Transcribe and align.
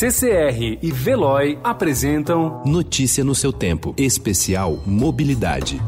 CCR 0.00 0.78
e 0.80 0.90
Veloy 0.90 1.58
apresentam 1.62 2.62
Notícia 2.64 3.22
no 3.22 3.34
seu 3.34 3.52
tempo, 3.52 3.94
especial 3.98 4.82
Mobilidade. 4.86 5.78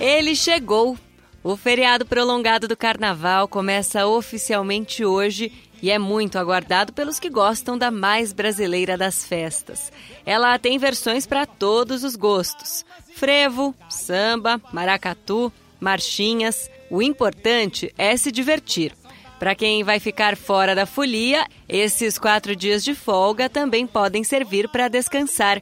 Ele 0.00 0.34
chegou. 0.34 0.96
O 1.44 1.58
feriado 1.58 2.06
prolongado 2.06 2.66
do 2.66 2.76
Carnaval 2.76 3.48
começa 3.48 4.06
oficialmente 4.06 5.04
hoje 5.04 5.52
e 5.82 5.90
é 5.90 5.98
muito 5.98 6.38
aguardado 6.38 6.92
pelos 6.92 7.18
que 7.18 7.28
gostam 7.28 7.76
da 7.76 7.90
mais 7.90 8.32
brasileira 8.32 8.96
das 8.96 9.26
festas. 9.26 9.92
Ela 10.24 10.56
tem 10.58 10.78
versões 10.78 11.26
para 11.26 11.44
todos 11.44 12.04
os 12.04 12.14
gostos: 12.14 12.86
frevo, 13.14 13.74
samba, 13.90 14.60
maracatu, 14.72 15.52
marchinhas. 15.80 16.70
O 16.88 17.02
importante 17.02 17.92
é 17.98 18.16
se 18.16 18.30
divertir. 18.30 18.94
Para 19.40 19.56
quem 19.56 19.82
vai 19.82 19.98
ficar 19.98 20.36
fora 20.36 20.72
da 20.72 20.86
folia, 20.86 21.44
esses 21.68 22.16
quatro 22.16 22.54
dias 22.54 22.84
de 22.84 22.94
folga 22.94 23.48
também 23.48 23.88
podem 23.88 24.22
servir 24.22 24.68
para 24.68 24.86
descansar 24.86 25.60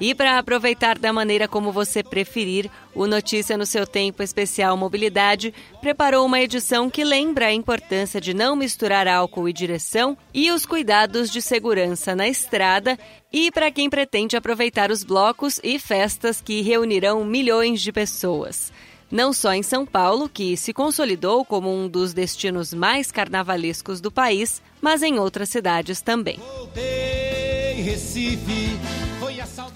e 0.00 0.14
para 0.14 0.38
aproveitar 0.38 0.98
da 0.98 1.12
maneira 1.12 1.48
como 1.48 1.72
você 1.72 2.02
preferir, 2.02 2.70
o 2.94 3.06
Notícia 3.06 3.56
no 3.56 3.66
seu 3.66 3.86
Tempo 3.86 4.22
Especial 4.22 4.76
Mobilidade 4.76 5.52
preparou 5.80 6.24
uma 6.24 6.40
edição 6.40 6.88
que 6.88 7.02
lembra 7.02 7.46
a 7.46 7.52
importância 7.52 8.20
de 8.20 8.32
não 8.32 8.54
misturar 8.54 9.08
álcool 9.08 9.48
e 9.48 9.52
direção 9.52 10.16
e 10.32 10.50
os 10.50 10.64
cuidados 10.64 11.30
de 11.30 11.42
segurança 11.42 12.14
na 12.14 12.28
estrada 12.28 12.98
e 13.32 13.50
para 13.50 13.70
quem 13.70 13.90
pretende 13.90 14.36
aproveitar 14.36 14.90
os 14.90 15.02
blocos 15.02 15.60
e 15.62 15.78
festas 15.78 16.40
que 16.40 16.62
reunirão 16.62 17.24
milhões 17.24 17.80
de 17.80 17.92
pessoas. 17.92 18.72
Não 19.10 19.32
só 19.32 19.54
em 19.54 19.62
São 19.62 19.86
Paulo, 19.86 20.28
que 20.28 20.56
se 20.56 20.72
consolidou 20.72 21.44
como 21.44 21.74
um 21.74 21.88
dos 21.88 22.12
destinos 22.12 22.74
mais 22.74 23.10
carnavalescos 23.10 24.02
do 24.02 24.12
país, 24.12 24.60
mas 24.82 25.02
em 25.02 25.18
outras 25.18 25.48
cidades 25.48 26.02
também. 26.02 26.38
Voltei, 26.38 27.82
Recife. 27.82 29.07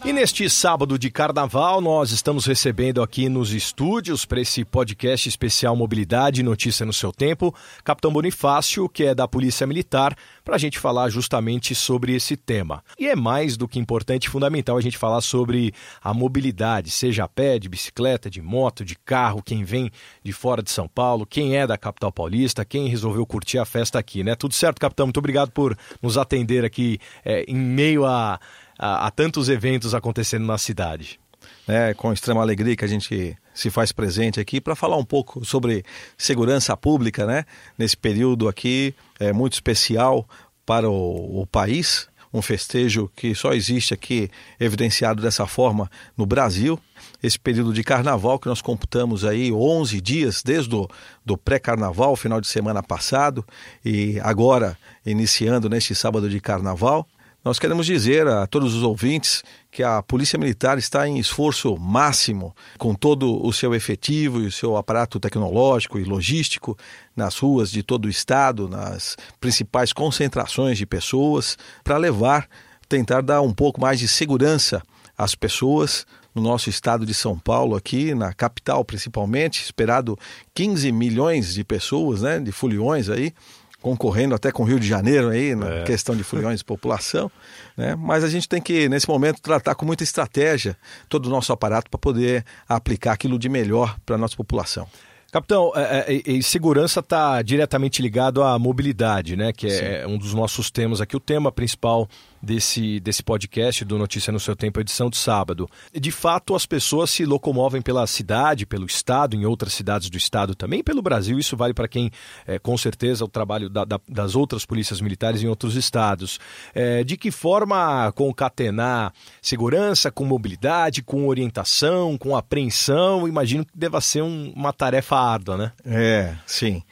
E 0.05 0.13
neste 0.13 0.49
sábado 0.51 0.99
de 0.99 1.11
carnaval, 1.11 1.81
nós 1.81 2.11
estamos 2.11 2.47
recebendo 2.47 3.03
aqui 3.03 3.29
nos 3.29 3.53
estúdios, 3.53 4.25
para 4.25 4.41
esse 4.41 4.65
podcast 4.65 5.29
especial 5.29 5.77
Mobilidade 5.77 6.43
Notícia 6.43 6.85
no 6.85 6.93
seu 6.93 7.13
Tempo, 7.13 7.55
Capitão 7.85 8.13
Bonifácio, 8.13 8.89
que 8.89 9.05
é 9.05 9.15
da 9.15 9.29
Polícia 9.29 9.67
Militar, 9.67 10.17
para 10.45 10.57
a 10.57 10.59
gente 10.59 10.79
falar 10.79 11.09
justamente 11.11 11.75
sobre 11.75 12.15
esse 12.15 12.37
tema. 12.37 12.83
E 12.99 13.07
é 13.07 13.15
mais 13.15 13.57
do 13.57 13.69
que 13.69 13.79
importante 13.79 14.25
e 14.25 14.31
fundamental 14.31 14.77
a 14.77 14.81
gente 14.81 14.99
falar 14.99 15.21
sobre 15.21 15.73
a 16.03 16.13
mobilidade, 16.13 16.91
seja 16.91 17.25
a 17.25 17.29
pé, 17.29 17.59
de 17.59 17.69
bicicleta, 17.69 18.29
de 18.29 18.43
moto, 18.43 18.85
de 18.85 18.97
carro, 18.97 19.43
quem 19.43 19.63
vem 19.63 19.91
de 20.25 20.33
fora 20.33 20.63
de 20.63 20.71
São 20.73 20.89
Paulo, 20.89 21.25
quem 21.25 21.57
é 21.57 21.67
da 21.67 21.79
capital 21.79 22.11
paulista, 22.11 22.65
quem 22.65 22.89
resolveu 22.89 23.25
curtir 23.25 23.59
a 23.59 23.65
festa 23.65 23.99
aqui, 23.99 24.25
né? 24.25 24.35
Tudo 24.35 24.55
certo, 24.55 24.81
capitão? 24.81 25.07
Muito 25.07 25.19
obrigado 25.19 25.53
por 25.53 25.77
nos 26.03 26.19
atender 26.19 26.65
aqui 26.65 26.99
é, 27.25 27.45
em 27.47 27.57
meio 27.57 28.05
a 28.05 28.41
a, 28.83 29.07
a 29.07 29.11
tantos 29.13 29.49
eventos 29.49 29.95
acontecendo 29.95 30.45
na 30.45 30.59
cidade. 30.59 31.21
É, 31.69 31.95
com 31.95 32.13
extrema 32.13 32.41
alegria 32.41 32.75
que 32.75 32.85
a 32.85 32.89
gente 32.89 33.37
se 33.55 33.71
faz 33.71 33.93
presente 33.93 34.41
aqui 34.41 34.61
para 34.61 34.75
falar 34.75 34.97
um 34.97 35.05
pouco 35.05 35.45
sobre 35.45 35.85
segurança 36.19 36.77
pública, 36.77 37.25
né? 37.25 37.45
Nesse 37.79 37.97
período 37.97 38.49
aqui 38.49 38.93
é 39.21 39.33
muito 39.33 39.53
especial 39.53 40.29
para 40.67 40.89
o, 40.91 41.43
o 41.43 41.47
país, 41.47 42.09
um 42.33 42.43
festejo 42.43 43.11
que 43.15 43.35
só 43.35 43.53
existe 43.53 43.95
aqui 43.95 44.29
evidenciado 44.59 45.23
dessa 45.23 45.47
forma 45.47 45.91
no 46.17 46.27
Brasil. 46.27 46.79
Esse 47.23 47.39
período 47.39 47.73
de 47.73 47.85
carnaval 47.85 48.39
que 48.39 48.49
nós 48.49 48.61
computamos 48.61 49.25
aí 49.25 49.53
11 49.53 50.01
dias 50.01 50.43
desde 50.43 50.75
o 50.75 50.89
do 51.25 51.37
pré-carnaval, 51.37 52.17
final 52.17 52.41
de 52.41 52.49
semana 52.49 52.83
passado, 52.83 53.45
e 53.85 54.19
agora 54.21 54.77
iniciando 55.07 55.69
neste 55.69 55.95
sábado 55.95 56.29
de 56.29 56.41
carnaval. 56.41 57.07
Nós 57.45 57.59
queremos 57.59 57.87
dizer 57.87 58.29
a 58.29 58.47
todos 58.47 58.73
os 58.73 58.85
ouvintes 58.85 59.43
que 59.69 59.83
a 59.83 60.01
Polícia 60.01 60.39
Militar 60.39 60.79
está 60.79 61.09
em 61.09 61.19
esforço 61.19 61.77
máximo, 61.77 62.55
com 62.79 62.95
todo 62.95 63.45
o 63.45 63.53
seu 63.53 63.75
efetivo 63.75 64.41
e 64.41 64.47
o 64.47 64.53
seu 64.53 64.77
aparato 64.77 65.19
tecnológico 65.19 65.99
e 65.99 66.05
logístico, 66.05 66.79
nas 67.17 67.37
ruas 67.37 67.69
de 67.73 67.83
todo 67.83 68.05
o 68.05 68.09
estado, 68.09 68.69
nas 68.69 69.17
principais 69.41 69.93
concentrações 69.93 70.79
de 70.79 70.87
pessoas, 70.87 71.59
para 71.83 71.97
levar, 71.97 72.49
tentar 72.89 73.23
dar 73.23 73.41
um 73.41 73.53
pouco 73.53 73.81
mais 73.81 73.99
de 73.99 74.07
segurança 74.07 74.81
às 75.19 75.35
pessoas, 75.35 76.07
no 76.33 76.41
nosso 76.41 76.71
estado 76.71 77.05
de 77.05 77.13
São 77.13 77.37
Paulo, 77.37 77.75
aqui 77.75 78.15
na 78.15 78.33
capital 78.33 78.85
principalmente, 78.85 79.63
esperado 79.63 80.17
15 80.55 80.93
milhões 80.93 81.55
de 81.55 81.65
pessoas, 81.65 82.23
né, 82.23 82.39
de 82.39 82.53
foliões 82.53 83.09
aí, 83.11 83.35
concorrendo 83.83 84.35
até 84.35 84.51
com 84.53 84.63
o 84.63 84.67
Rio 84.67 84.79
de 84.79 84.87
Janeiro 84.87 85.29
aí 85.29 85.55
na 85.55 85.69
é. 85.69 85.83
questão 85.85 86.17
de 86.17 86.23
foliões 86.23 86.61
de 86.61 86.65
população, 86.65 87.31
né? 87.77 87.95
Mas 87.97 88.25
a 88.25 88.29
gente 88.29 88.49
tem 88.49 88.63
que 88.63 88.89
nesse 88.89 89.09
momento 89.09 89.43
tratar 89.43 89.75
com 89.75 89.85
muita 89.85 90.05
estratégia 90.05 90.77
todo 91.09 91.27
o 91.27 91.31
nosso 91.31 91.53
aparato 91.53 91.91
para 91.91 91.99
poder 91.99 92.45
aplicar 92.69 93.13
aquilo 93.13 93.39
de 93.39 93.49
melhor 93.49 93.97
para 94.07 94.15
a 94.15 94.19
nossa 94.19 94.37
população. 94.37 94.87
Capitão, 95.33 95.73
é, 95.75 96.23
é, 96.27 96.43
segurança 96.43 97.01
está 97.01 97.41
diretamente 97.41 98.03
ligado 98.03 98.43
à 98.43 98.59
mobilidade, 98.59 99.35
né? 99.35 99.51
Que 99.51 99.67
é 99.67 100.05
Sim. 100.05 100.13
um 100.13 100.19
dos 100.19 100.35
nossos 100.35 100.71
temas 100.71 101.01
aqui, 101.01 101.17
o 101.17 101.21
tema 101.21 101.51
principal 101.51 102.07
desse, 102.43 102.99
desse 103.01 103.23
podcast 103.23 103.85
do 103.85 103.97
Notícia 103.97 104.33
no 104.33 104.41
Seu 104.41 104.57
Tempo, 104.57 104.81
edição 104.81 105.09
de 105.09 105.17
sábado. 105.17 105.69
De 105.93 106.11
fato, 106.11 106.55
as 106.55 106.67
pessoas 106.67 107.11
se 107.11 107.25
locomovem 107.25 107.81
pela 107.81 108.07
cidade, 108.07 108.67
pelo 108.67 108.87
estado, 108.87 109.37
em 109.37 109.47
outras 109.47 109.73
cidades 109.73 110.11
do 110.11 110.17
estado 110.17 110.55
também, 110.55 110.83
pelo 110.83 111.01
Brasil. 111.01 111.39
Isso 111.39 111.57
vale 111.57 111.73
para 111.73 111.87
quem, 111.87 112.11
é, 112.47 112.59
com 112.59 112.77
certeza, 112.77 113.25
o 113.25 113.29
trabalho 113.29 113.71
da, 113.71 113.85
da, 113.85 114.01
das 114.09 114.35
outras 114.35 114.67
polícias 114.67 115.01
militares 115.01 115.43
em 115.43 115.47
outros 115.47 115.77
estados. 115.77 116.41
É, 116.75 117.05
de 117.05 117.17
que 117.17 117.31
forma 117.31 118.11
concatenar 118.13 119.13
segurança 119.41 120.11
com 120.11 120.25
mobilidade, 120.25 121.03
com 121.03 121.29
orientação, 121.29 122.19
com 122.19 122.37
apreensão? 122.37 123.29
Imagino 123.29 123.65
que 123.65 123.73
deva 123.75 124.01
ser 124.01 124.23
um, 124.23 124.53
uma 124.57 124.73
tarefa 124.73 125.17
árdua, 125.17 125.57
né? 125.57 125.73
É, 125.85 126.35
sim. 126.47 126.83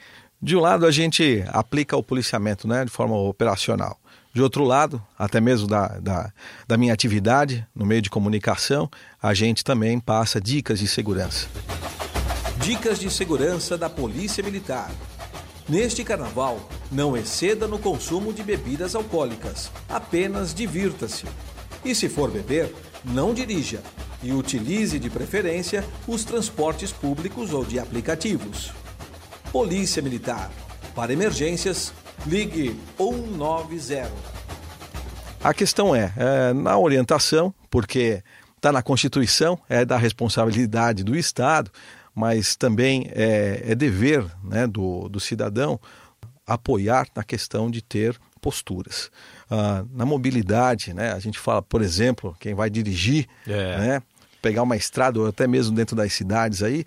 De 0.41 0.55
um 0.55 0.59
lado, 0.59 0.87
a 0.87 0.91
gente 0.91 1.43
aplica 1.49 1.95
o 1.95 2.01
policiamento 2.01 2.67
né, 2.67 2.83
de 2.83 2.89
forma 2.89 3.15
operacional. 3.15 4.00
De 4.33 4.41
outro 4.41 4.63
lado, 4.63 5.01
até 5.19 5.41
mesmo 5.41 5.67
da, 5.67 5.87
da, 5.99 6.31
da, 6.65 6.77
minha 6.77 6.93
atividade 6.93 7.67
no 7.75 7.85
meio 7.85 8.01
de 8.01 8.09
comunicação, 8.09 8.89
a 9.21 9.33
gente 9.33 9.63
também 9.63 9.99
passa 9.99 10.39
dicas 10.39 10.79
de 10.79 10.87
segurança. 10.87 11.47
Dicas 12.63 12.97
de 12.97 13.09
segurança 13.09 13.77
da 13.77 13.89
Polícia 13.89 14.41
Militar. 14.41 14.89
Neste 15.67 16.03
carnaval, 16.03 16.69
não 16.89 17.15
exceda 17.17 17.67
no 17.67 17.77
consumo 17.77 18.31
de 18.31 18.41
bebidas 18.41 18.95
alcoólicas, 18.95 19.69
apenas 19.89 20.53
divirta-se. 20.53 21.25
E 21.83 21.93
se 21.93 22.07
for 22.07 22.31
beber, 22.31 22.73
não 23.03 23.33
dirija 23.33 23.81
e 24.23 24.31
utilize 24.31 24.97
de 24.99 25.09
preferência 25.09 25.83
os 26.07 26.23
transportes 26.23 26.91
públicos 26.91 27.53
ou 27.53 27.65
de 27.65 27.79
aplicativos. 27.79 28.71
Polícia 29.51 30.01
Militar. 30.01 30.51
Para 30.95 31.13
emergências, 31.13 31.93
ligue 32.25 32.75
190. 32.97 34.11
A 35.43 35.53
questão 35.53 35.95
é, 35.95 36.13
é 36.15 36.53
na 36.53 36.77
orientação, 36.77 37.53
porque 37.69 38.21
está 38.55 38.71
na 38.71 38.83
Constituição, 38.83 39.57
é 39.67 39.83
da 39.83 39.97
responsabilidade 39.97 41.03
do 41.03 41.15
Estado, 41.15 41.71
mas 42.13 42.55
também 42.55 43.09
é, 43.11 43.63
é 43.65 43.75
dever 43.75 44.23
né, 44.43 44.67
do, 44.67 45.09
do 45.09 45.19
cidadão 45.19 45.79
apoiar 46.45 47.07
na 47.15 47.23
questão 47.23 47.71
de 47.71 47.81
ter 47.81 48.19
posturas. 48.39 49.09
Ah, 49.49 49.83
na 49.91 50.05
mobilidade, 50.05 50.93
né, 50.93 51.13
a 51.13 51.19
gente 51.19 51.39
fala, 51.39 51.61
por 51.61 51.81
exemplo, 51.81 52.35
quem 52.39 52.53
vai 52.53 52.69
dirigir, 52.69 53.27
é. 53.47 53.77
né, 53.77 54.01
pegar 54.41 54.63
uma 54.63 54.75
estrada 54.75 55.19
ou 55.19 55.27
até 55.27 55.47
mesmo 55.47 55.75
dentro 55.75 55.95
das 55.95 56.13
cidades 56.13 56.61
aí, 56.61 56.85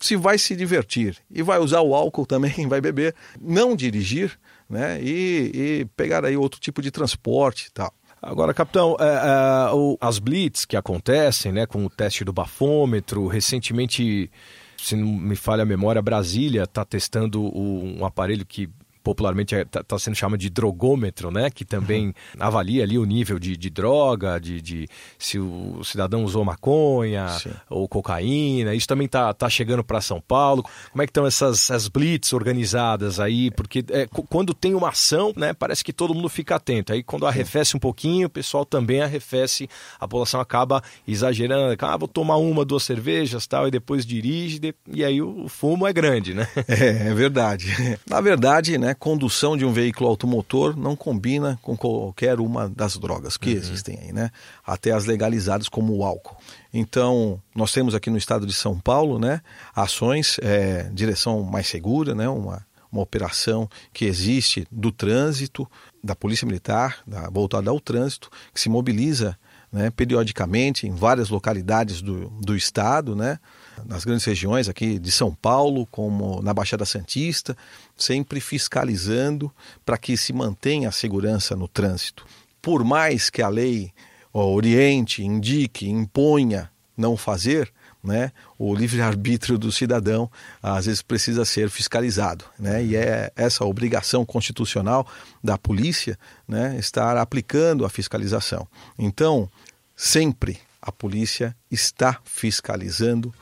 se 0.00 0.16
vai 0.16 0.36
se 0.38 0.54
divertir 0.54 1.16
e 1.30 1.42
vai 1.42 1.58
usar 1.58 1.80
o 1.80 1.94
álcool 1.94 2.26
também, 2.26 2.66
vai 2.68 2.80
beber, 2.80 3.14
não 3.40 3.76
dirigir, 3.76 4.38
né? 4.68 5.00
E, 5.02 5.50
e 5.54 5.84
pegar 5.96 6.24
aí 6.24 6.36
outro 6.36 6.60
tipo 6.60 6.82
de 6.82 6.90
transporte 6.90 7.66
e 7.68 7.72
tal. 7.72 7.92
Agora, 8.20 8.54
capitão, 8.54 8.96
é, 8.98 9.04
é, 9.04 9.74
o, 9.74 9.98
as 10.00 10.18
blitz 10.18 10.64
que 10.64 10.76
acontecem, 10.76 11.52
né, 11.52 11.66
com 11.66 11.84
o 11.84 11.90
teste 11.90 12.24
do 12.24 12.32
bafômetro, 12.32 13.26
recentemente, 13.26 14.30
se 14.78 14.96
não 14.96 15.06
me 15.06 15.36
falha 15.36 15.62
a 15.62 15.66
memória, 15.66 16.00
Brasília 16.00 16.62
está 16.62 16.84
testando 16.86 17.42
o, 17.42 17.98
um 17.98 18.04
aparelho 18.04 18.46
que 18.46 18.70
popularmente 19.04 19.54
está 19.54 19.84
tá 19.84 19.98
sendo 19.98 20.16
chamado 20.16 20.40
de 20.40 20.48
drogômetro, 20.48 21.30
né? 21.30 21.50
Que 21.50 21.64
também 21.64 22.06
uhum. 22.06 22.12
avalia 22.40 22.82
ali 22.82 22.98
o 22.98 23.04
nível 23.04 23.38
de, 23.38 23.54
de 23.54 23.68
droga, 23.68 24.40
de, 24.40 24.62
de, 24.62 24.88
se 25.18 25.38
o 25.38 25.84
cidadão 25.84 26.24
usou 26.24 26.42
maconha 26.42 27.28
Sim. 27.28 27.50
ou 27.68 27.86
cocaína. 27.86 28.74
Isso 28.74 28.88
também 28.88 29.04
está 29.04 29.32
tá 29.34 29.48
chegando 29.48 29.84
para 29.84 30.00
São 30.00 30.20
Paulo. 30.20 30.64
Como 30.90 31.02
é 31.02 31.06
que 31.06 31.10
estão 31.10 31.26
essas, 31.26 31.70
essas 31.70 31.86
blitz 31.86 32.32
organizadas 32.32 33.20
aí? 33.20 33.50
Porque 33.50 33.84
é, 33.90 34.08
quando 34.30 34.54
tem 34.54 34.74
uma 34.74 34.88
ação, 34.88 35.34
né? 35.36 35.52
Parece 35.52 35.84
que 35.84 35.92
todo 35.92 36.14
mundo 36.14 36.30
fica 36.30 36.56
atento. 36.56 36.92
Aí 36.92 37.02
quando 37.02 37.26
arrefece 37.26 37.76
um 37.76 37.80
pouquinho, 37.80 38.26
o 38.26 38.30
pessoal 38.30 38.64
também 38.64 39.02
arrefece. 39.02 39.68
A 40.00 40.08
população 40.08 40.40
acaba 40.40 40.82
exagerando. 41.06 41.76
Ah, 41.84 41.96
vou 41.98 42.08
tomar 42.08 42.36
uma, 42.36 42.64
duas 42.64 42.82
cervejas, 42.82 43.46
tal, 43.46 43.68
e 43.68 43.70
depois 43.70 44.06
dirige. 44.06 44.74
E 44.88 45.04
aí 45.04 45.20
o 45.20 45.46
fumo 45.46 45.86
é 45.86 45.92
grande, 45.92 46.32
né? 46.32 46.48
É, 46.66 47.08
é 47.08 47.14
verdade. 47.14 47.66
Na 48.08 48.22
verdade, 48.22 48.78
né? 48.78 48.93
Condução 48.94 49.56
de 49.56 49.64
um 49.64 49.72
veículo 49.72 50.08
automotor 50.08 50.76
não 50.76 50.94
combina 50.96 51.58
com 51.62 51.76
qualquer 51.76 52.40
uma 52.40 52.68
das 52.68 52.96
drogas 52.96 53.36
que 53.36 53.50
uhum. 53.50 53.56
existem 53.56 53.98
aí, 53.98 54.12
né? 54.12 54.30
Até 54.64 54.92
as 54.92 55.04
legalizadas 55.04 55.68
como 55.68 55.94
o 55.96 56.04
álcool. 56.04 56.36
Então, 56.72 57.40
nós 57.54 57.72
temos 57.72 57.94
aqui 57.94 58.10
no 58.10 58.18
estado 58.18 58.46
de 58.46 58.52
São 58.52 58.78
Paulo, 58.78 59.18
né, 59.18 59.40
ações, 59.74 60.38
é, 60.42 60.90
direção 60.92 61.42
mais 61.42 61.68
segura, 61.68 62.14
né, 62.14 62.28
uma, 62.28 62.66
uma 62.90 63.02
operação 63.02 63.68
que 63.92 64.04
existe 64.04 64.66
do 64.70 64.90
trânsito, 64.90 65.70
da 66.02 66.16
Polícia 66.16 66.46
Militar, 66.46 66.98
da, 67.06 67.30
voltada 67.30 67.70
ao 67.70 67.78
trânsito, 67.78 68.30
que 68.52 68.60
se 68.60 68.68
mobiliza 68.68 69.38
né, 69.74 69.90
periodicamente 69.90 70.86
em 70.86 70.94
várias 70.94 71.30
localidades 71.30 72.00
do, 72.00 72.28
do 72.40 72.56
estado, 72.56 73.16
né, 73.16 73.40
nas 73.84 74.04
grandes 74.04 74.24
regiões 74.24 74.68
aqui 74.68 75.00
de 75.00 75.10
São 75.10 75.34
Paulo, 75.34 75.84
como 75.86 76.40
na 76.42 76.54
Baixada 76.54 76.84
Santista, 76.84 77.56
sempre 77.96 78.38
fiscalizando 78.38 79.52
para 79.84 79.98
que 79.98 80.16
se 80.16 80.32
mantenha 80.32 80.90
a 80.90 80.92
segurança 80.92 81.56
no 81.56 81.66
trânsito. 81.66 82.24
Por 82.62 82.84
mais 82.84 83.28
que 83.28 83.42
a 83.42 83.48
lei 83.48 83.92
oriente, 84.32 85.24
indique, 85.24 85.90
imponha 85.90 86.70
não 86.96 87.16
fazer, 87.16 87.72
né, 88.04 88.30
o 88.58 88.74
livre-arbítrio 88.74 89.56
do 89.56 89.72
cidadão 89.72 90.30
às 90.62 90.86
vezes 90.86 91.02
precisa 91.02 91.44
ser 91.44 91.70
fiscalizado. 91.70 92.44
Né, 92.58 92.84
e 92.84 92.96
é 92.96 93.32
essa 93.34 93.64
obrigação 93.64 94.24
constitucional 94.24 95.06
da 95.42 95.56
polícia 95.56 96.18
né, 96.46 96.76
estar 96.78 97.16
aplicando 97.16 97.84
a 97.84 97.90
fiscalização. 97.90 98.68
Então, 98.98 99.48
sempre 99.96 100.58
a 100.80 100.92
polícia 100.92 101.56
está 101.70 102.18
fiscalizando 102.24 103.34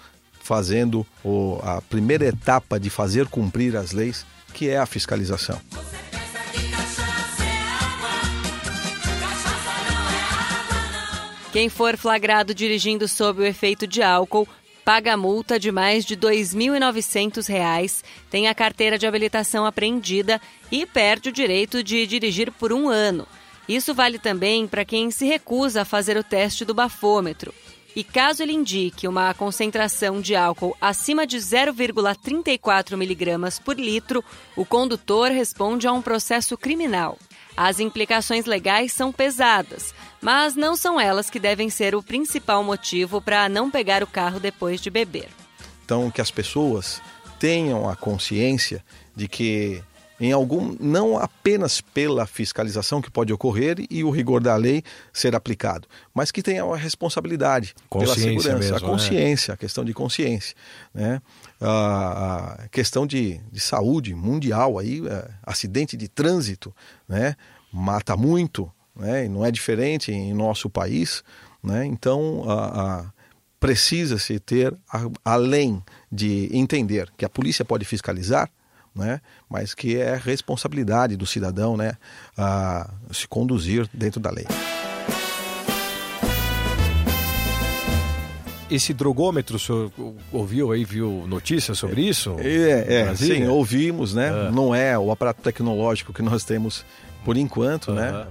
fazendo 0.43 1.06
o, 1.25 1.58
a 1.62 1.81
primeira 1.81 2.26
etapa 2.26 2.79
de 2.79 2.91
fazer 2.91 3.26
cumprir 3.29 3.76
as 3.76 3.93
leis, 3.93 4.26
que 4.53 4.69
é 4.69 4.76
a 4.76 4.87
fiscalização. 4.87 5.61
Quem 11.52 11.69
for 11.69 11.99
flagrado 11.99 12.54
dirigindo 12.54 13.06
sob 13.06 13.43
o 13.43 13.44
efeito 13.44 13.87
de 13.87 14.02
álcool 14.02 14.49
paga 14.87 15.19
multa 15.19 15.60
de 15.60 15.70
mais 15.70 16.02
de 16.02 16.14
R$ 16.14 16.20
2.900, 16.20 18.02
tem 18.31 18.49
a 18.49 18.54
carteira 18.54 18.96
de 18.96 19.06
habilitação 19.06 19.66
apreendida 19.66 20.40
e 20.70 20.87
perde 20.87 21.28
o 21.28 21.32
direito 21.32 21.84
de 21.84 22.06
dirigir 22.06 22.50
por 22.52 22.72
um 22.72 22.88
ano. 22.88 23.28
Isso 23.69 23.93
vale 23.93 24.19
também 24.19 24.66
para 24.66 24.82
quem 24.82 25.10
se 25.10 25.26
recusa 25.26 25.82
a 25.82 25.84
fazer 25.84 26.16
o 26.16 26.25
teste 26.25 26.64
do 26.64 26.72
bafômetro. 26.72 27.52
E 27.94 28.02
caso 28.02 28.43
ele 28.43 28.55
indique 28.55 29.06
uma 29.06 29.34
concentração 29.34 30.22
de 30.22 30.34
álcool 30.34 30.75
acima 30.81 31.26
de 31.26 31.37
0,34 31.37 32.96
miligramas 32.96 33.58
por 33.58 33.78
litro, 33.78 34.25
o 34.56 34.64
condutor 34.64 35.31
responde 35.31 35.87
a 35.87 35.93
um 35.93 36.00
processo 36.00 36.56
criminal. 36.56 37.19
As 37.56 37.81
implicações 37.81 38.46
legais 38.46 38.93
são 38.93 39.12
pesadas, 39.12 39.94
mas 40.20 40.54
não 40.54 40.75
são 40.75 41.00
elas 41.00 41.28
que 41.28 41.38
devem 41.38 41.69
ser 41.69 41.94
o 41.94 42.02
principal 42.02 42.64
motivo 42.64 43.20
para 43.20 43.49
não 43.49 43.70
pegar 43.70 44.02
o 44.02 44.06
carro 44.06 44.40
depois 44.40 44.81
de 44.81 44.90
beber. 44.90 45.28
Então, 45.84 46.10
que 46.10 46.20
as 46.20 46.31
pessoas 46.31 47.02
tenham 47.38 47.88
a 47.88 47.96
consciência 47.96 48.84
de 49.14 49.28
que 49.28 49.82
em 50.22 50.30
algum 50.30 50.76
não 50.78 51.19
apenas 51.19 51.80
pela 51.80 52.24
fiscalização 52.26 53.02
que 53.02 53.10
pode 53.10 53.32
ocorrer 53.32 53.84
e 53.90 54.04
o 54.04 54.10
rigor 54.10 54.40
da 54.40 54.54
lei 54.54 54.84
ser 55.12 55.34
aplicado, 55.34 55.88
mas 56.14 56.30
que 56.30 56.40
tenha 56.40 56.64
uma 56.64 56.76
responsabilidade 56.76 57.74
pela 57.90 58.14
segurança, 58.14 58.54
mesmo, 58.56 58.76
a 58.76 58.80
né? 58.80 58.86
consciência, 58.86 59.50
né? 59.50 59.54
a 59.54 59.56
questão 59.56 59.84
de 59.84 59.92
consciência, 59.92 60.54
né? 60.94 61.20
a, 61.60 62.69
questão 62.70 63.04
de, 63.04 63.40
de 63.50 63.58
saúde 63.58 64.14
mundial 64.14 64.78
aí, 64.78 65.02
é, 65.04 65.28
acidente 65.42 65.96
de 65.96 66.06
trânsito, 66.06 66.72
né? 67.08 67.34
Mata 67.72 68.16
muito, 68.16 68.70
né? 68.94 69.24
E 69.24 69.28
não 69.28 69.44
é 69.44 69.50
diferente 69.50 70.12
em 70.12 70.32
nosso 70.32 70.70
país, 70.70 71.24
né? 71.60 71.84
Então 71.84 72.44
a, 72.48 73.00
a 73.00 73.12
precisa-se 73.58 74.38
ter, 74.38 74.72
além 75.24 75.82
de 76.10 76.48
entender 76.52 77.10
que 77.16 77.24
a 77.24 77.28
polícia 77.28 77.64
pode 77.64 77.84
fiscalizar, 77.84 78.48
né? 78.94 79.21
mas 79.49 79.75
que 79.75 79.97
é 79.97 80.17
responsabilidade 80.17 81.17
do 81.17 81.27
cidadão 81.27 81.77
né? 81.77 81.97
a 82.37 82.91
se 83.11 83.27
conduzir 83.27 83.89
dentro 83.93 84.21
da 84.21 84.31
lei. 84.31 84.47
Esse 88.71 88.94
drogômetro, 88.94 89.56
o 89.56 89.59
senhor 89.59 89.93
ouviu 90.33 90.73
aí, 90.73 90.83
viu 90.83 91.27
notícias 91.29 91.79
sobre 91.79 92.09
isso? 92.09 92.37
É, 92.39 93.11
é 93.11 93.15
sim, 93.15 93.47
ouvimos, 93.47 94.15
né? 94.15 94.31
Ah. 94.31 94.50
Não 94.50 94.75
é 94.75 94.99
o 94.99 95.11
aparato 95.11 95.43
tecnológico 95.43 96.11
que 96.11 96.23
nós 96.23 96.43
temos 96.43 96.83
por 97.23 97.37
enquanto, 97.37 97.93
né? 97.93 98.27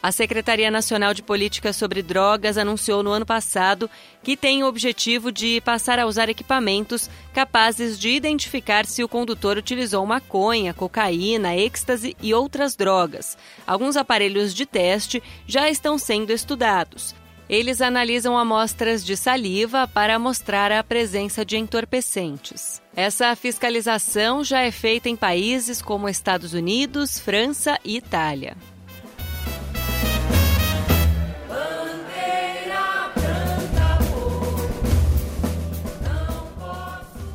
A 0.00 0.12
Secretaria 0.12 0.70
Nacional 0.70 1.12
de 1.12 1.24
Política 1.24 1.72
sobre 1.72 2.02
Drogas 2.02 2.56
anunciou 2.56 3.02
no 3.02 3.10
ano 3.10 3.26
passado 3.26 3.90
que 4.22 4.36
tem 4.36 4.62
o 4.62 4.68
objetivo 4.68 5.32
de 5.32 5.60
passar 5.62 5.98
a 5.98 6.06
usar 6.06 6.28
equipamentos 6.28 7.10
capazes 7.34 7.98
de 7.98 8.10
identificar 8.10 8.86
se 8.86 9.02
o 9.02 9.08
condutor 9.08 9.56
utilizou 9.56 10.06
maconha, 10.06 10.72
cocaína, 10.72 11.56
êxtase 11.56 12.16
e 12.22 12.32
outras 12.32 12.76
drogas. 12.76 13.36
Alguns 13.66 13.96
aparelhos 13.96 14.54
de 14.54 14.66
teste 14.66 15.20
já 15.48 15.68
estão 15.68 15.98
sendo 15.98 16.32
estudados. 16.32 17.12
Eles 17.48 17.80
analisam 17.80 18.38
amostras 18.38 19.04
de 19.04 19.16
saliva 19.16 19.88
para 19.88 20.18
mostrar 20.18 20.70
a 20.70 20.84
presença 20.84 21.44
de 21.44 21.56
entorpecentes. 21.56 22.80
Essa 22.94 23.34
fiscalização 23.34 24.44
já 24.44 24.60
é 24.60 24.70
feita 24.70 25.08
em 25.08 25.16
países 25.16 25.82
como 25.82 26.08
Estados 26.08 26.52
Unidos, 26.52 27.18
França 27.18 27.80
e 27.84 27.96
Itália. 27.96 28.56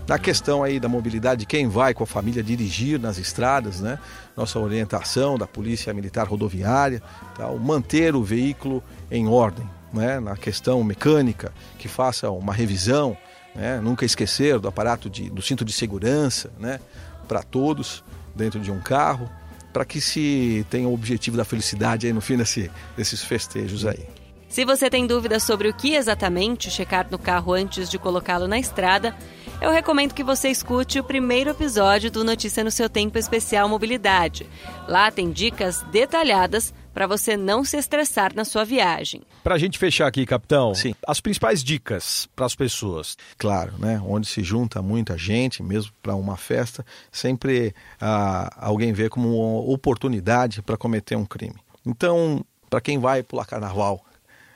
Na 0.05 0.19
questão 0.19 0.63
aí 0.63 0.81
da 0.81 0.89
mobilidade, 0.89 1.45
quem 1.45 1.67
vai 1.69 1.93
com 1.93 2.03
a 2.03 2.07
família 2.07 2.43
dirigir 2.43 2.99
nas 2.99 3.17
estradas, 3.17 3.79
né? 3.79 3.97
Nossa 4.35 4.59
orientação 4.59 5.37
da 5.37 5.47
Polícia 5.47 5.93
Militar 5.93 6.27
Rodoviária, 6.27 7.01
tal, 7.37 7.57
manter 7.57 8.13
o 8.13 8.21
veículo 8.21 8.83
em 9.09 9.27
ordem, 9.27 9.67
né? 9.93 10.19
Na 10.19 10.35
questão 10.35 10.83
mecânica, 10.83 11.53
que 11.79 11.87
faça 11.87 12.29
uma 12.29 12.53
revisão, 12.53 13.15
né? 13.55 13.79
Nunca 13.79 14.03
esquecer 14.03 14.59
do 14.59 14.67
aparato 14.67 15.09
de, 15.09 15.29
do 15.29 15.41
cinto 15.41 15.63
de 15.63 15.71
segurança, 15.71 16.51
né? 16.59 16.81
Para 17.25 17.41
todos 17.41 18.03
dentro 18.35 18.59
de 18.59 18.71
um 18.71 18.81
carro, 18.81 19.29
para 19.71 19.85
que 19.85 20.01
se 20.01 20.65
tenha 20.69 20.87
o 20.87 20.93
objetivo 20.93 21.37
da 21.37 21.45
felicidade 21.45 22.07
aí 22.07 22.13
no 22.13 22.21
fim 22.21 22.35
desse, 22.35 22.69
desses 22.97 23.23
festejos 23.23 23.85
aí. 23.85 24.05
Se 24.49 24.65
você 24.65 24.87
tem 24.87 25.07
dúvidas 25.07 25.41
sobre 25.41 25.67
o 25.67 25.73
que 25.73 25.95
exatamente 25.95 26.69
checar 26.69 27.07
no 27.09 27.17
carro 27.17 27.53
antes 27.53 27.89
de 27.89 27.97
colocá-lo 27.97 28.47
na 28.47 28.59
estrada, 28.59 29.15
eu 29.61 29.71
recomendo 29.71 30.13
que 30.13 30.23
você 30.23 30.49
escute 30.49 30.99
o 30.99 31.03
primeiro 31.03 31.49
episódio 31.49 32.11
do 32.11 32.23
Notícia 32.23 32.63
no 32.63 32.71
seu 32.71 32.89
Tempo 32.89 33.17
Especial 33.17 33.69
Mobilidade. 33.69 34.49
Lá 34.87 35.11
tem 35.11 35.31
dicas 35.31 35.81
detalhadas 35.91 36.73
para 36.93 37.07
você 37.07 37.35
não 37.35 37.63
se 37.63 37.77
estressar 37.77 38.35
na 38.35 38.45
sua 38.45 38.63
viagem. 38.63 39.21
Para 39.43 39.55
a 39.55 39.57
gente 39.57 39.79
fechar 39.79 40.07
aqui, 40.07 40.25
capitão, 40.25 40.75
Sim. 40.75 40.93
as 41.07 41.19
principais 41.19 41.63
dicas 41.63 42.29
para 42.35 42.45
as 42.45 42.55
pessoas. 42.55 43.17
Claro, 43.37 43.73
né? 43.79 44.01
Onde 44.05 44.27
se 44.27 44.43
junta 44.43 44.81
muita 44.81 45.17
gente, 45.17 45.63
mesmo 45.63 45.91
para 46.01 46.15
uma 46.15 46.37
festa, 46.37 46.85
sempre 47.11 47.73
ah, 47.99 48.49
alguém 48.57 48.93
vê 48.93 49.09
como 49.09 49.39
uma 49.39 49.73
oportunidade 49.73 50.61
para 50.61 50.77
cometer 50.77 51.15
um 51.15 51.25
crime. 51.25 51.55
Então, 51.85 52.45
para 52.69 52.81
quem 52.81 52.99
vai 52.99 53.23
pular 53.23 53.45
carnaval 53.45 54.03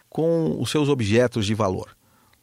com 0.09 0.59
os 0.59 0.69
seus 0.69 0.89
objetos 0.89 1.45
de 1.45 1.53
valor, 1.53 1.95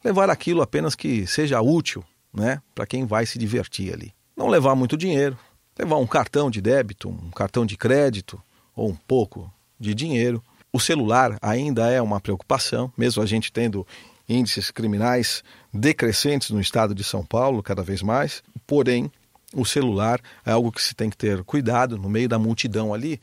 levar 0.03 0.29
aquilo 0.29 0.61
apenas 0.61 0.93
que 0.93 1.25
seja 1.25 1.61
útil 1.61 2.03
né, 2.35 2.61
para 2.73 2.85
quem 2.85 3.05
vai 3.05 3.25
se 3.25 3.39
divertir 3.39 3.93
ali. 3.93 4.13
Não 4.35 4.47
levar 4.47 4.75
muito 4.75 4.97
dinheiro, 4.97 5.37
levar 5.77 5.97
um 5.97 6.07
cartão 6.07 6.51
de 6.51 6.61
débito, 6.61 7.09
um 7.09 7.31
cartão 7.31 7.65
de 7.65 7.77
crédito 7.77 8.41
ou 8.75 8.89
um 8.89 8.95
pouco 8.95 9.51
de 9.79 9.93
dinheiro. 9.93 10.43
O 10.71 10.79
celular 10.79 11.37
ainda 11.41 11.89
é 11.89 12.01
uma 12.01 12.19
preocupação, 12.19 12.91
mesmo 12.97 13.23
a 13.23 13.25
gente 13.25 13.51
tendo 13.51 13.87
índices 14.27 14.71
criminais 14.71 15.43
decrescentes 15.73 16.49
no 16.49 16.59
estado 16.59 16.93
de 16.93 17.03
São 17.03 17.25
Paulo 17.25 17.63
cada 17.63 17.83
vez 17.83 18.01
mais. 18.01 18.43
Porém, 18.67 19.11
o 19.53 19.65
celular 19.65 20.19
é 20.45 20.51
algo 20.51 20.71
que 20.71 20.81
se 20.81 20.93
tem 20.93 21.09
que 21.09 21.17
ter 21.17 21.43
cuidado 21.43 21.97
no 21.97 22.09
meio 22.09 22.27
da 22.27 22.37
multidão 22.37 22.93
ali, 22.93 23.21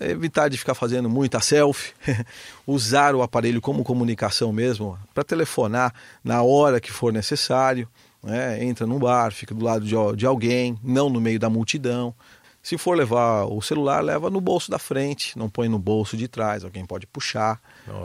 evitar 0.00 0.48
de 0.48 0.56
ficar 0.56 0.74
fazendo 0.74 1.10
muita 1.10 1.40
selfie, 1.40 1.92
usar 2.66 3.14
o 3.14 3.22
aparelho 3.22 3.60
como 3.60 3.82
comunicação 3.82 4.52
mesmo, 4.52 4.98
para 5.12 5.24
telefonar 5.24 5.92
na 6.22 6.42
hora 6.42 6.80
que 6.80 6.92
for 6.92 7.12
necessário, 7.12 7.88
né? 8.22 8.62
entra 8.64 8.86
num 8.86 8.98
bar, 8.98 9.32
fica 9.32 9.54
do 9.54 9.64
lado 9.64 9.84
de, 9.84 9.94
de 10.16 10.26
alguém, 10.26 10.78
não 10.82 11.08
no 11.08 11.20
meio 11.20 11.38
da 11.38 11.50
multidão. 11.50 12.14
Se 12.62 12.78
for 12.78 12.96
levar 12.96 13.44
o 13.46 13.60
celular, 13.60 14.00
leva 14.04 14.30
no 14.30 14.40
bolso 14.40 14.70
da 14.70 14.78
frente, 14.78 15.36
não 15.36 15.50
põe 15.50 15.68
no 15.68 15.80
bolso 15.80 16.16
de 16.16 16.28
trás, 16.28 16.62
alguém 16.62 16.86
pode 16.86 17.08
puxar, 17.08 17.60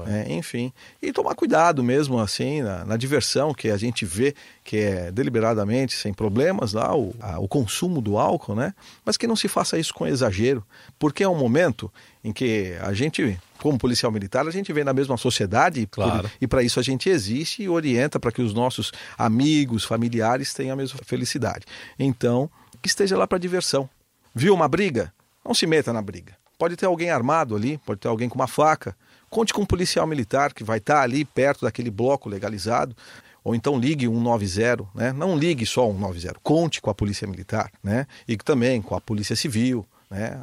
é, 0.08 0.34
enfim. 0.34 0.74
E 1.00 1.14
tomar 1.14 1.36
cuidado 1.36 1.84
mesmo, 1.84 2.20
assim, 2.20 2.64
na, 2.64 2.84
na, 2.84 2.98
diversão 2.98 3.54
que 3.54 3.70
a 3.70 3.78
gente 3.78 4.04
vê 4.04 4.34
que 4.64 4.78
é 4.78 5.12
deliberadamente, 5.12 5.96
sem 5.96 6.12
problemas, 6.12 6.74
lá 6.74 6.98
o, 6.98 7.14
a, 7.20 7.40
o 7.40 7.48
consumo 7.48 8.02
do 8.02 8.18
álcool, 8.18 8.56
né? 8.56 8.74
Mas 9.06 9.16
que 9.16 9.28
não 9.28 9.36
se 9.36 9.48
faça 9.48 9.78
isso 9.78 9.94
com 9.94 10.08
exagero, 10.08 10.66
porque 10.98 11.24
é 11.24 11.30
um 11.30 11.38
momento 11.38 11.92
em 12.24 12.34
que 12.34 12.76
a 12.82 12.94
gente, 12.94 13.40
como 13.60 13.78
policial 13.78 14.12
militar, 14.12 14.48
a 14.48 14.52
gente 14.52 14.74
vem 14.74 14.84
na 14.84 14.94
mesma 14.94 15.18
sociedade 15.18 15.86
claro. 15.86 16.24
por, 16.24 16.32
e 16.42 16.48
para 16.48 16.64
isso 16.64 16.80
a 16.80 16.84
gente 16.84 17.10
existe 17.10 17.62
e 17.62 17.70
orienta 17.70 18.20
para 18.20 18.32
que 18.32 18.42
os 18.42 18.56
nossos 18.56 18.92
amigos, 19.16 19.84
familiares 19.84 20.52
tenham 20.52 20.74
a 20.74 20.76
mesma 20.76 21.00
felicidade. 21.06 21.64
Então, 22.00 22.50
que 22.82 22.88
esteja 22.88 23.16
lá 23.16 23.28
para 23.28 23.38
diversão 23.38 23.88
Viu 24.34 24.54
uma 24.54 24.68
briga? 24.68 25.14
Não 25.44 25.54
se 25.54 25.66
meta 25.66 25.94
na 25.94 26.02
briga. 26.02 26.36
Pode 26.58 26.76
ter 26.76 26.86
alguém 26.86 27.10
armado 27.10 27.56
ali, 27.56 27.78
pode 27.86 28.00
ter 28.00 28.08
alguém 28.08 28.28
com 28.28 28.36
uma 28.36 28.48
faca. 28.48 28.96
Conte 29.30 29.54
com 29.54 29.62
um 29.62 29.66
policial 29.66 30.08
militar 30.08 30.54
que 30.54 30.64
vai 30.64 30.80
estar 30.80 31.02
ali 31.02 31.24
perto 31.24 31.66
daquele 31.66 31.92
bloco 31.92 32.30
legalizado. 32.30 32.96
Ou 33.44 33.56
então 33.56 33.80
ligue 33.80 34.08
190, 34.08 34.90
né? 34.94 35.14
Não 35.14 35.38
ligue 35.38 35.66
só 35.66 35.86
190, 35.88 36.40
conte 36.44 36.82
com 36.82 36.90
a 36.90 36.94
polícia 36.94 37.26
militar, 37.28 37.72
né? 37.82 38.06
E 38.28 38.36
também 38.36 38.82
com 38.82 38.94
a 38.94 39.00
polícia 39.00 39.38
civil, 39.38 39.86
né? 40.10 40.42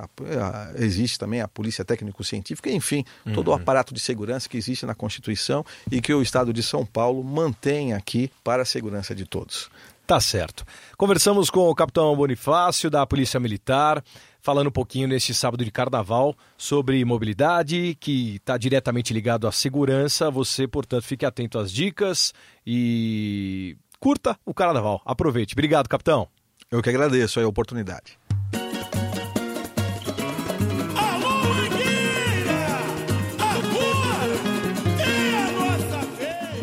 existe 0.77 1.19
também 1.19 1.41
a 1.41 1.49
polícia 1.49 1.85
técnico-científica, 1.85 2.71
enfim, 2.71 3.05
uhum. 3.27 3.33
todo 3.33 3.49
o 3.49 3.51
uhum. 3.51 3.57
aparato 3.57 3.95
de 3.95 4.01
segurança 4.01 4.49
que 4.49 4.57
existe 4.57 4.87
na 4.87 4.95
Constituição 4.95 5.65
e 5.91 6.01
que 6.01 6.13
o 6.13 6.23
Estado 6.23 6.53
de 6.53 6.63
São 6.63 6.85
Paulo 6.85 7.23
mantém 7.25 7.93
aqui 7.93 8.31
para 8.43 8.63
a 8.63 8.67
segurança 8.67 9.15
de 9.15 9.25
todos. 9.25 9.71
Tá 10.07 10.21
certo. 10.21 10.65
Conversamos 10.99 11.49
com 11.49 11.71
o 11.71 11.75
capitão 11.75 12.15
Bonifácio, 12.15 12.91
da 12.91 13.07
Polícia 13.07 13.41
Militar, 13.41 14.05
falando 14.43 14.67
um 14.67 14.73
pouquinho 14.73 15.09
neste 15.09 15.33
sábado 15.33 15.65
de 15.65 15.71
carnaval 15.71 16.37
sobre 16.59 17.03
mobilidade, 17.07 17.97
que 17.99 18.37
está 18.37 18.59
diretamente 18.59 19.15
ligado 19.15 19.49
à 19.49 19.53
segurança. 19.53 20.31
Você, 20.31 20.69
portanto, 20.69 21.05
fique 21.05 21.25
atento 21.25 21.59
às 21.59 21.73
dicas 21.73 22.35
e 22.67 23.79
curta 23.99 24.39
o 24.45 24.53
carnaval. 24.53 25.01
Aproveite. 25.07 25.55
Obrigado, 25.55 25.89
capitão. 25.89 26.29
Eu 26.71 26.83
que 26.83 26.91
agradeço 26.91 27.41
a 27.41 27.47
oportunidade. 27.47 28.19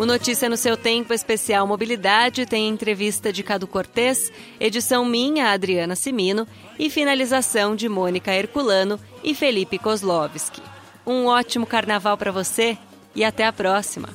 O 0.02 0.06
Notícia 0.06 0.50
no 0.50 0.58
seu 0.58 0.76
tempo 0.76 1.14
especial 1.14 1.68
Mobilidade 1.68 2.48
tem 2.48 2.68
entrevista 2.68 3.32
de 3.32 3.44
Cadu 3.44 3.68
Cortês, 3.68 4.32
edição 4.60 5.06
minha, 5.06 5.52
Adriana 5.52 5.96
Simino, 5.96 6.48
e 6.80 6.90
finalização 6.90 7.76
de 7.76 7.88
Mônica 7.88 8.34
Herculano 8.34 9.00
e 9.24 9.36
Felipe 9.36 9.78
Kozlovski. 9.78 10.60
Um 11.06 11.28
ótimo 11.28 11.68
carnaval 11.68 12.18
para 12.18 12.32
você 12.32 12.80
e 13.14 13.24
até 13.24 13.46
a 13.46 13.54
próxima. 13.54 14.10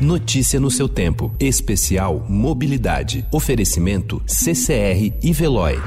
Notícia 0.00 0.58
no 0.58 0.70
seu 0.70 0.88
tempo. 0.88 1.30
Especial 1.38 2.24
Mobilidade. 2.26 3.26
Oferecimento 3.30 4.22
CCR 4.26 5.12
e 5.22 5.30
Veloy. 5.30 5.78